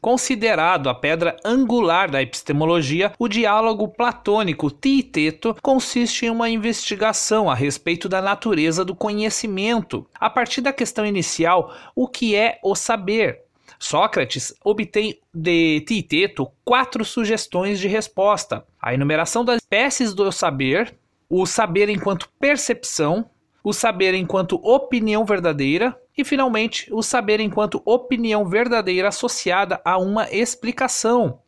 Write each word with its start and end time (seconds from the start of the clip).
Considerado 0.00 0.88
a 0.88 0.94
pedra 0.94 1.36
angular 1.44 2.10
da 2.10 2.22
epistemologia, 2.22 3.12
o 3.18 3.28
diálogo 3.28 3.86
platônico 3.86 4.70
Tieteto 4.70 5.54
consiste 5.60 6.24
em 6.24 6.30
uma 6.30 6.48
investigação 6.48 7.50
a 7.50 7.54
respeito 7.54 8.08
da 8.08 8.22
natureza 8.22 8.82
do 8.82 8.94
conhecimento, 8.94 10.06
a 10.14 10.30
partir 10.30 10.62
da 10.62 10.72
questão 10.72 11.04
inicial, 11.04 11.74
o 11.94 12.08
que 12.08 12.34
é 12.34 12.58
o 12.62 12.74
saber. 12.74 13.42
Sócrates 13.78 14.54
obtém 14.64 15.18
de 15.34 15.80
Tieteto 15.82 16.50
quatro 16.64 17.04
sugestões 17.04 17.78
de 17.78 17.86
resposta: 17.86 18.64
a 18.80 18.94
enumeração 18.94 19.44
das 19.44 19.56
espécies 19.56 20.14
do 20.14 20.32
saber, 20.32 20.94
o 21.28 21.44
saber 21.44 21.90
enquanto 21.90 22.28
percepção, 22.38 23.28
o 23.62 23.72
saber 23.72 24.14
enquanto 24.14 24.56
opinião 24.56 25.24
verdadeira 25.24 25.98
e, 26.16 26.24
finalmente, 26.24 26.92
o 26.92 27.02
saber 27.02 27.40
enquanto 27.40 27.82
opinião 27.84 28.46
verdadeira 28.46 29.08
associada 29.08 29.80
a 29.84 29.98
uma 29.98 30.30
explicação. 30.30 31.40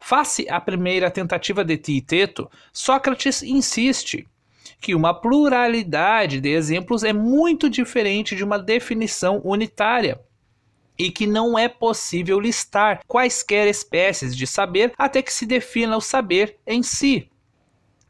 Face 0.00 0.48
à 0.48 0.60
primeira 0.60 1.10
tentativa 1.10 1.64
de 1.64 1.76
Tieteto, 1.76 2.50
Sócrates 2.72 3.42
insiste 3.42 4.26
que 4.80 4.94
uma 4.94 5.12
pluralidade 5.12 6.40
de 6.40 6.50
exemplos 6.50 7.02
é 7.02 7.12
muito 7.12 7.68
diferente 7.68 8.36
de 8.36 8.44
uma 8.44 8.58
definição 8.58 9.40
unitária 9.44 10.20
e 10.96 11.10
que 11.10 11.26
não 11.26 11.58
é 11.58 11.68
possível 11.68 12.40
listar 12.40 13.00
quaisquer 13.06 13.68
espécies 13.68 14.36
de 14.36 14.46
saber 14.46 14.92
até 14.98 15.22
que 15.22 15.32
se 15.32 15.46
defina 15.46 15.96
o 15.96 16.00
saber 16.00 16.56
em 16.66 16.82
si. 16.82 17.30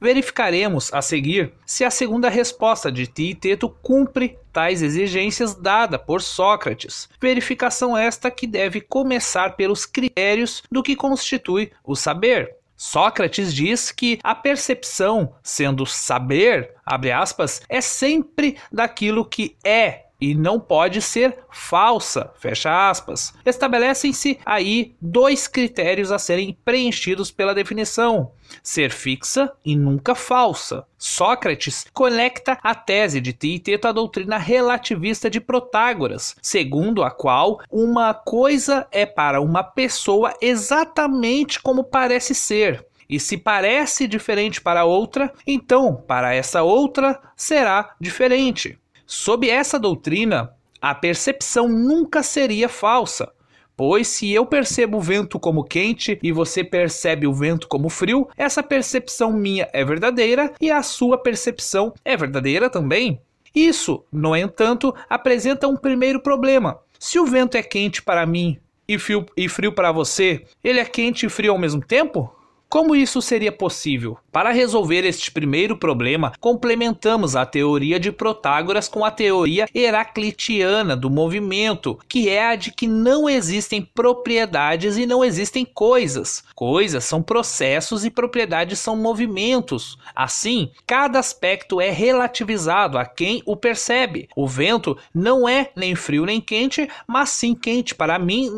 Verificaremos 0.01 0.93
a 0.93 1.03
seguir 1.03 1.53
se 1.67 1.85
a 1.85 1.91
segunda 1.91 2.29
resposta 2.29 2.91
de 2.91 3.07
Tieteto 3.07 3.69
cumpre 3.69 4.39
tais 4.53 4.81
exigências 4.83 5.55
dada 5.55 5.99
por 5.99 6.23
Sócrates. 6.23 7.09
Verificação 7.21 7.97
esta 7.97 8.31
que 8.31 8.47
deve 8.47 8.81
começar 8.81 9.57
pelos 9.57 9.85
critérios 9.85 10.63
do 10.71 10.83
que 10.83 10.95
constitui 10.95 11.73
o 11.85 11.97
saber. 11.97 12.57
Sócrates 12.77 13.53
diz 13.53 13.91
que 13.91 14.21
a 14.23 14.37
percepção, 14.37 15.35
sendo 15.43 15.85
saber, 15.85 16.75
aspas, 16.87 17.61
é 17.69 17.81
sempre 17.81 18.57
daquilo 18.71 19.25
que 19.25 19.57
é 19.65 20.08
e 20.21 20.35
não 20.35 20.59
pode 20.59 21.01
ser 21.01 21.39
falsa, 21.51 22.33
fecha 22.39 22.91
aspas. 22.91 23.33
Estabelecem-se 23.45 24.39
aí 24.45 24.95
dois 25.01 25.47
critérios 25.47 26.11
a 26.11 26.19
serem 26.19 26.57
preenchidos 26.65 27.31
pela 27.31 27.55
definição: 27.55 28.33
ser 28.63 28.91
fixa 28.91 29.53
e 29.65 29.77
nunca 29.77 30.15
falsa. 30.15 30.85
Sócrates 30.99 31.87
conecta 31.93 32.59
a 32.63 32.75
tese 32.75 33.21
de 33.21 33.33
Tieteto 33.33 33.87
à 33.87 33.93
doutrina 33.93 34.39
relativista 34.39 35.31
de 35.31 35.41
Protágoras, 35.41 36.35
segundo 36.43 37.05
a 37.05 37.11
qual 37.11 37.61
uma 37.71 38.13
coisa 38.13 38.87
é 38.91 39.07
para 39.07 39.41
uma 39.41 39.63
pessoa 39.63 40.35
exatamente 40.41 41.61
como 41.61 41.85
parece 41.85 42.35
ser, 42.35 42.85
e 43.09 43.21
se 43.21 43.39
parece 43.39 44.09
diferente 44.09 44.61
para 44.61 44.85
outra, 44.85 45.33
então 45.47 45.95
para 45.95 46.35
essa 46.35 46.63
outra 46.63 47.21
será 47.37 47.95
diferente. 48.01 48.79
Sob 49.11 49.49
essa 49.49 49.79
doutrina, 49.79 50.53
a 50.83 50.95
percepção 50.95 51.67
nunca 51.67 52.23
seria 52.23 52.69
falsa, 52.69 53.33
pois 53.75 54.07
se 54.07 54.31
eu 54.31 54.45
percebo 54.45 54.99
o 54.99 55.01
vento 55.01 55.41
como 55.41 55.65
quente 55.65 56.19
e 56.23 56.31
você 56.31 56.63
percebe 56.63 57.27
o 57.27 57.33
vento 57.33 57.67
como 57.69 57.89
frio, 57.89 58.29
essa 58.37 58.63
percepção 58.63 59.33
minha 59.33 59.67
é 59.73 59.83
verdadeira 59.83 60.53
e 60.61 60.71
a 60.71 60.83
sua 60.83 61.17
percepção 61.17 61.95
é 62.05 62.19
verdadeira 62.19 62.69
também. 62.69 63.19
Isso, 63.55 64.05
no 64.13 64.37
entanto, 64.37 64.95
apresenta 65.09 65.67
um 65.67 65.75
primeiro 65.75 66.21
problema. 66.21 66.79
Se 66.99 67.19
o 67.19 67.25
vento 67.25 67.57
é 67.57 67.63
quente 67.63 68.03
para 68.03 68.27
mim 68.27 68.59
e 68.87 68.99
frio, 68.99 69.25
frio 69.49 69.73
para 69.73 69.91
você, 69.91 70.45
ele 70.63 70.81
é 70.81 70.85
quente 70.85 71.25
e 71.25 71.31
frio 71.31 71.53
ao 71.53 71.59
mesmo 71.59 71.81
tempo? 71.81 72.31
Como 72.69 72.95
isso 72.95 73.23
seria 73.23 73.51
possível? 73.51 74.19
Para 74.39 74.53
resolver 74.53 75.05
este 75.05 75.33
primeiro 75.33 75.77
problema, 75.77 76.33
complementamos 76.39 77.35
a 77.35 77.45
teoria 77.45 77.99
de 77.99 78.13
Protágoras 78.13 78.87
com 78.87 79.05
a 79.05 79.11
teoria 79.11 79.67
heraclitiana 79.75 80.97
do 80.97 81.11
movimento, 81.11 81.99
que 82.09 82.29
é 82.29 82.47
a 82.47 82.55
de 82.55 82.71
que 82.71 82.87
não 82.87 83.29
existem 83.29 83.83
propriedades 83.83 84.97
e 84.97 85.07
não 85.07 85.25
existem 85.25 85.65
coisas. 85.65 86.45
Coisas 86.55 87.03
são 87.03 87.21
processos 87.21 88.05
e 88.05 88.11
propriedades 88.11 88.79
são 88.79 88.95
movimentos. 88.95 89.99
Assim, 90.15 90.71
cada 90.87 91.19
aspecto 91.19 91.81
é 91.81 91.91
relativizado 91.91 92.97
a 92.97 93.05
quem 93.05 93.43
o 93.45 93.57
percebe. 93.57 94.29
O 94.37 94.47
vento 94.47 94.97
não 95.13 95.49
é 95.49 95.73
nem 95.75 95.97
frio 95.97 96.25
nem 96.25 96.41
quente, 96.41 96.89
mas 97.09 97.31
sim 97.31 97.57
quente 97.57 97.93
para 97.93 98.21
mim 98.21 98.49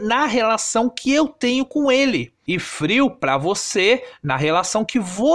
na 0.00 0.24
relação 0.24 0.88
que 0.88 1.12
eu 1.12 1.28
tenho 1.28 1.66
com 1.66 1.92
ele 1.92 2.32
e 2.46 2.58
frio 2.58 3.10
para 3.10 3.36
você 3.36 4.04
na 4.22 4.36
relação 4.36 4.84
que 4.84 5.00
você 5.00 5.25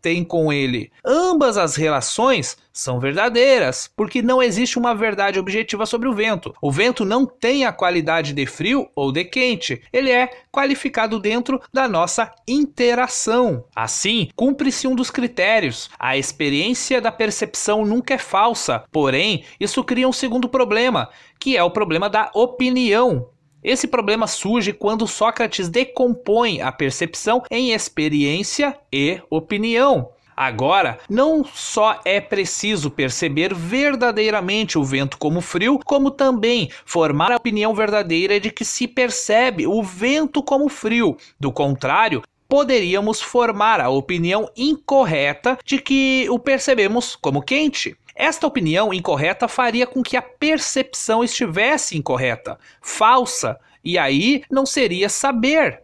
tem 0.00 0.24
com 0.24 0.52
ele. 0.52 0.90
Ambas 1.04 1.56
as 1.56 1.76
relações 1.76 2.56
são 2.72 2.98
verdadeiras, 2.98 3.88
porque 3.96 4.20
não 4.20 4.42
existe 4.42 4.76
uma 4.76 4.92
verdade 4.92 5.38
objetiva 5.38 5.86
sobre 5.86 6.08
o 6.08 6.12
vento. 6.12 6.52
O 6.60 6.72
vento 6.72 7.04
não 7.04 7.24
tem 7.24 7.64
a 7.64 7.72
qualidade 7.72 8.32
de 8.32 8.44
frio 8.46 8.88
ou 8.96 9.12
de 9.12 9.24
quente, 9.24 9.80
ele 9.92 10.10
é 10.10 10.28
qualificado 10.50 11.20
dentro 11.20 11.60
da 11.72 11.86
nossa 11.86 12.32
interação. 12.48 13.64
Assim, 13.76 14.28
cumpre-se 14.34 14.88
um 14.88 14.96
dos 14.96 15.10
critérios: 15.10 15.88
a 15.96 16.16
experiência 16.16 17.00
da 17.00 17.12
percepção 17.12 17.84
nunca 17.84 18.14
é 18.14 18.18
falsa. 18.18 18.84
Porém, 18.90 19.44
isso 19.60 19.84
cria 19.84 20.08
um 20.08 20.12
segundo 20.12 20.48
problema, 20.48 21.08
que 21.38 21.56
é 21.56 21.62
o 21.62 21.70
problema 21.70 22.10
da 22.10 22.30
opinião. 22.34 23.28
Esse 23.64 23.86
problema 23.86 24.26
surge 24.26 24.74
quando 24.74 25.06
Sócrates 25.06 25.70
decompõe 25.70 26.60
a 26.60 26.70
percepção 26.70 27.42
em 27.50 27.72
experiência 27.72 28.78
e 28.92 29.22
opinião. 29.30 30.10
Agora, 30.36 30.98
não 31.08 31.42
só 31.44 31.98
é 32.04 32.20
preciso 32.20 32.90
perceber 32.90 33.54
verdadeiramente 33.54 34.78
o 34.78 34.84
vento 34.84 35.16
como 35.16 35.40
frio, 35.40 35.80
como 35.82 36.10
também 36.10 36.68
formar 36.84 37.32
a 37.32 37.36
opinião 37.36 37.74
verdadeira 37.74 38.38
de 38.38 38.50
que 38.50 38.66
se 38.66 38.86
percebe 38.86 39.66
o 39.66 39.82
vento 39.82 40.42
como 40.42 40.68
frio. 40.68 41.16
Do 41.40 41.50
contrário, 41.50 42.22
poderíamos 42.48 43.22
formar 43.22 43.80
a 43.80 43.88
opinião 43.88 44.50
incorreta 44.56 45.56
de 45.64 45.80
que 45.80 46.26
o 46.28 46.38
percebemos 46.38 47.16
como 47.16 47.40
quente. 47.40 47.96
Esta 48.14 48.46
opinião 48.46 48.94
incorreta 48.94 49.48
faria 49.48 49.86
com 49.86 50.02
que 50.02 50.16
a 50.16 50.22
percepção 50.22 51.24
estivesse 51.24 51.96
incorreta, 51.96 52.58
falsa, 52.80 53.58
e 53.82 53.98
aí 53.98 54.42
não 54.50 54.64
seria 54.64 55.08
saber. 55.08 55.82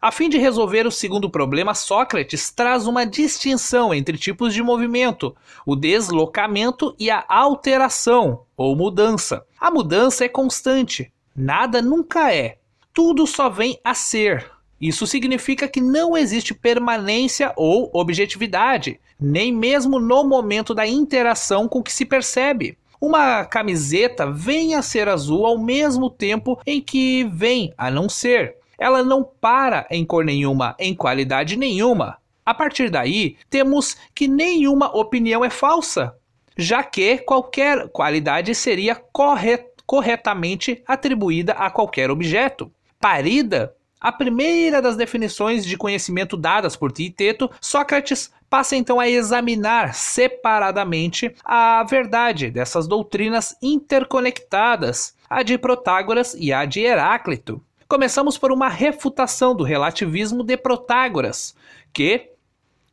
A 0.00 0.10
fim 0.10 0.30
de 0.30 0.38
resolver 0.38 0.86
o 0.86 0.90
segundo 0.90 1.28
problema, 1.28 1.74
Sócrates 1.74 2.50
traz 2.50 2.86
uma 2.86 3.04
distinção 3.04 3.92
entre 3.92 4.16
tipos 4.16 4.54
de 4.54 4.62
movimento, 4.62 5.36
o 5.66 5.76
deslocamento 5.76 6.96
e 6.98 7.10
a 7.10 7.22
alteração 7.28 8.46
ou 8.56 8.74
mudança. 8.74 9.44
A 9.60 9.70
mudança 9.70 10.24
é 10.24 10.28
constante, 10.28 11.12
nada 11.36 11.82
nunca 11.82 12.34
é. 12.34 12.56
Tudo 12.94 13.26
só 13.26 13.50
vem 13.50 13.78
a 13.84 13.92
ser. 13.92 14.50
Isso 14.80 15.06
significa 15.06 15.68
que 15.68 15.80
não 15.80 16.16
existe 16.16 16.54
permanência 16.54 17.52
ou 17.54 17.90
objetividade, 17.92 18.98
nem 19.20 19.52
mesmo 19.52 20.00
no 20.00 20.24
momento 20.24 20.74
da 20.74 20.86
interação 20.86 21.68
com 21.68 21.82
que 21.82 21.92
se 21.92 22.06
percebe. 22.06 22.78
Uma 22.98 23.44
camiseta 23.44 24.30
vem 24.30 24.74
a 24.74 24.82
ser 24.82 25.08
azul 25.08 25.44
ao 25.44 25.58
mesmo 25.58 26.08
tempo 26.08 26.58
em 26.66 26.80
que 26.80 27.24
vem 27.24 27.74
a 27.76 27.90
não 27.90 28.08
ser. 28.08 28.56
Ela 28.78 29.02
não 29.02 29.22
para 29.22 29.86
em 29.90 30.04
cor 30.04 30.24
nenhuma, 30.24 30.74
em 30.78 30.94
qualidade 30.94 31.56
nenhuma. 31.56 32.16
A 32.44 32.54
partir 32.54 32.90
daí, 32.90 33.36
temos 33.50 33.96
que 34.14 34.26
nenhuma 34.26 34.94
opinião 34.96 35.44
é 35.44 35.50
falsa, 35.50 36.14
já 36.56 36.82
que 36.82 37.18
qualquer 37.18 37.88
qualidade 37.88 38.54
seria 38.54 38.94
corret 38.94 39.66
corretamente 39.86 40.82
atribuída 40.86 41.52
a 41.52 41.68
qualquer 41.68 42.10
objeto. 42.10 42.70
Parida 42.98 43.74
a 44.00 44.10
primeira 44.10 44.80
das 44.80 44.96
definições 44.96 45.64
de 45.64 45.76
conhecimento 45.76 46.36
dadas 46.36 46.74
por 46.74 46.90
Tieteto, 46.90 47.50
Sócrates 47.60 48.30
passa 48.48 48.74
então 48.74 48.98
a 48.98 49.08
examinar 49.08 49.94
separadamente 49.94 51.34
a 51.44 51.84
verdade 51.84 52.50
dessas 52.50 52.88
doutrinas 52.88 53.54
interconectadas, 53.60 55.14
a 55.28 55.42
de 55.42 55.58
Protágoras 55.58 56.34
e 56.34 56.52
a 56.52 56.64
de 56.64 56.80
Heráclito. 56.80 57.62
Começamos 57.86 58.38
por 58.38 58.50
uma 58.50 58.68
refutação 58.68 59.54
do 59.54 59.64
relativismo 59.64 60.42
de 60.42 60.56
Protágoras, 60.56 61.54
que, 61.92 62.30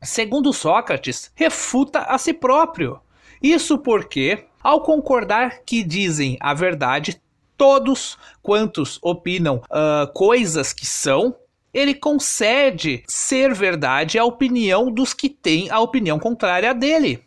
segundo 0.01 0.51
Sócrates, 0.51 1.31
refuta 1.33 1.99
a 1.99 2.17
si 2.17 2.33
próprio. 2.33 2.99
Isso 3.41 3.77
porque, 3.77 4.45
ao 4.61 4.81
concordar 4.81 5.59
que 5.65 5.83
dizem 5.83 6.37
a 6.39 6.53
verdade 6.53 7.21
todos 7.57 8.17
quantos 8.41 8.99
opinam 9.01 9.61
uh, 9.65 10.11
coisas 10.13 10.71
que 10.71 10.85
são, 10.85 11.35
ele 11.73 11.93
concede 11.93 13.03
ser 13.07 13.53
verdade 13.53 14.17
a 14.17 14.23
opinião 14.23 14.91
dos 14.91 15.13
que 15.13 15.29
têm 15.29 15.69
a 15.69 15.79
opinião 15.79 16.17
contrária 16.19 16.73
dele, 16.73 17.23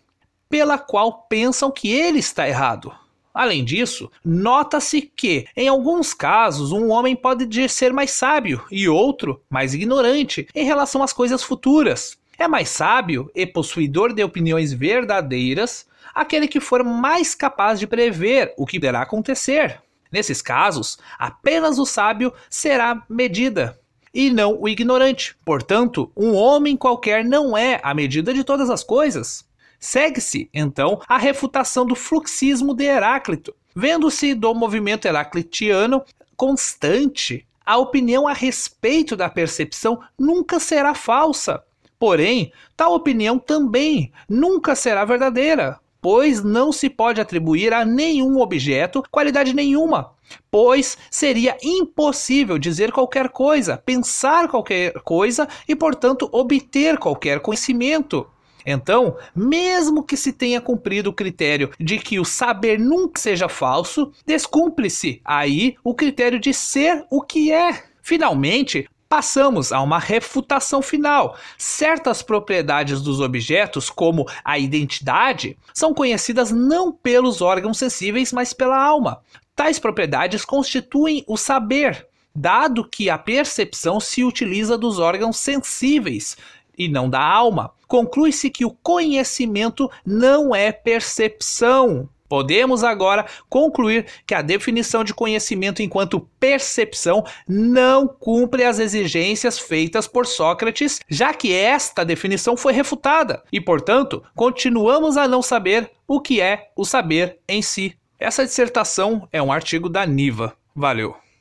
pela 0.48 0.78
qual 0.78 1.26
pensam 1.28 1.70
que 1.70 1.90
ele 1.90 2.18
está 2.18 2.48
errado. 2.48 2.92
Além 3.32 3.64
disso, 3.64 4.10
nota-se 4.24 5.02
que, 5.02 5.46
em 5.56 5.68
alguns 5.68 6.12
casos, 6.12 6.72
um 6.72 6.90
homem 6.90 7.14
pode 7.14 7.68
ser 7.68 7.92
mais 7.92 8.10
sábio 8.10 8.64
e 8.70 8.88
outro 8.88 9.40
mais 9.48 9.72
ignorante 9.72 10.48
em 10.54 10.64
relação 10.64 11.02
às 11.02 11.12
coisas 11.12 11.42
futuras. 11.42 12.18
É 12.36 12.48
mais 12.48 12.70
sábio 12.70 13.30
e 13.34 13.46
possuidor 13.46 14.12
de 14.12 14.24
opiniões 14.24 14.72
verdadeiras 14.72 15.86
aquele 16.14 16.48
que 16.48 16.58
for 16.58 16.82
mais 16.82 17.34
capaz 17.34 17.78
de 17.78 17.86
prever 17.86 18.52
o 18.56 18.66
que 18.66 18.78
irá 18.78 19.02
acontecer. 19.02 19.80
Nesses 20.10 20.42
casos, 20.42 20.98
apenas 21.18 21.78
o 21.78 21.86
sábio 21.86 22.32
será 22.48 23.02
medida 23.08 23.78
e 24.12 24.30
não 24.30 24.60
o 24.60 24.68
ignorante. 24.68 25.36
Portanto, 25.44 26.10
um 26.16 26.34
homem 26.34 26.76
qualquer 26.76 27.24
não 27.24 27.56
é 27.56 27.80
a 27.82 27.94
medida 27.94 28.34
de 28.34 28.44
todas 28.44 28.68
as 28.70 28.82
coisas. 28.82 29.44
Segue-se, 29.78 30.50
então, 30.52 31.00
a 31.08 31.16
refutação 31.16 31.86
do 31.86 31.94
fluxismo 31.94 32.74
de 32.74 32.84
Heráclito. 32.84 33.54
Vendo-se 33.74 34.34
do 34.34 34.52
movimento 34.54 35.06
heraclitiano 35.06 36.02
constante, 36.36 37.46
a 37.64 37.76
opinião 37.76 38.26
a 38.26 38.32
respeito 38.32 39.16
da 39.16 39.28
percepção 39.28 40.00
nunca 40.18 40.58
será 40.58 40.94
falsa. 40.94 41.62
Porém, 41.98 42.52
tal 42.76 42.94
opinião 42.94 43.38
também 43.38 44.10
nunca 44.28 44.74
será 44.74 45.04
verdadeira, 45.04 45.78
pois 46.00 46.42
não 46.42 46.72
se 46.72 46.88
pode 46.88 47.20
atribuir 47.20 47.72
a 47.72 47.84
nenhum 47.84 48.40
objeto 48.40 49.02
qualidade 49.10 49.54
nenhuma, 49.54 50.12
pois 50.50 50.96
seria 51.10 51.56
impossível 51.62 52.58
dizer 52.58 52.92
qualquer 52.92 53.28
coisa, 53.28 53.76
pensar 53.76 54.48
qualquer 54.48 54.92
coisa 55.02 55.48
e, 55.68 55.74
portanto, 55.76 56.28
obter 56.32 56.98
qualquer 56.98 57.40
conhecimento. 57.40 58.26
Então, 58.64 59.16
mesmo 59.34 60.02
que 60.02 60.16
se 60.16 60.32
tenha 60.32 60.60
cumprido 60.60 61.10
o 61.10 61.14
critério 61.14 61.70
de 61.78 61.98
que 61.98 62.20
o 62.20 62.24
saber 62.24 62.78
nunca 62.78 63.20
seja 63.20 63.48
falso, 63.48 64.12
descumpre-se 64.26 65.20
aí 65.24 65.76
o 65.82 65.94
critério 65.94 66.38
de 66.38 66.52
ser 66.52 67.04
o 67.10 67.22
que 67.22 67.50
é. 67.50 67.84
Finalmente, 68.02 68.88
Passamos 69.10 69.72
a 69.72 69.82
uma 69.82 69.98
refutação 69.98 70.80
final. 70.80 71.36
Certas 71.58 72.22
propriedades 72.22 73.02
dos 73.02 73.18
objetos, 73.18 73.90
como 73.90 74.24
a 74.44 74.56
identidade, 74.56 75.58
são 75.74 75.92
conhecidas 75.92 76.52
não 76.52 76.92
pelos 76.92 77.42
órgãos 77.42 77.76
sensíveis, 77.76 78.32
mas 78.32 78.52
pela 78.52 78.80
alma. 78.80 79.20
Tais 79.56 79.80
propriedades 79.80 80.44
constituem 80.44 81.24
o 81.26 81.36
saber, 81.36 82.06
dado 82.32 82.88
que 82.88 83.10
a 83.10 83.18
percepção 83.18 83.98
se 83.98 84.22
utiliza 84.22 84.78
dos 84.78 85.00
órgãos 85.00 85.38
sensíveis 85.38 86.36
e 86.78 86.88
não 86.88 87.10
da 87.10 87.20
alma. 87.20 87.72
Conclui-se 87.88 88.48
que 88.48 88.64
o 88.64 88.70
conhecimento 88.70 89.90
não 90.06 90.54
é 90.54 90.70
percepção. 90.70 92.08
Podemos 92.30 92.84
agora 92.84 93.26
concluir 93.48 94.06
que 94.24 94.36
a 94.36 94.40
definição 94.40 95.02
de 95.02 95.12
conhecimento 95.12 95.82
enquanto 95.82 96.20
percepção 96.38 97.24
não 97.48 98.06
cumpre 98.06 98.62
as 98.62 98.78
exigências 98.78 99.58
feitas 99.58 100.06
por 100.06 100.24
Sócrates, 100.24 101.00
já 101.08 101.34
que 101.34 101.52
esta 101.52 102.04
definição 102.04 102.56
foi 102.56 102.72
refutada 102.72 103.42
e, 103.52 103.60
portanto, 103.60 104.22
continuamos 104.36 105.16
a 105.16 105.26
não 105.26 105.42
saber 105.42 105.90
o 106.06 106.20
que 106.20 106.40
é 106.40 106.70
o 106.76 106.84
saber 106.84 107.40
em 107.48 107.60
si. 107.60 107.96
Essa 108.16 108.46
dissertação 108.46 109.28
é 109.32 109.42
um 109.42 109.50
artigo 109.50 109.88
da 109.88 110.06
Niva. 110.06 110.54
Valeu! 110.72 111.20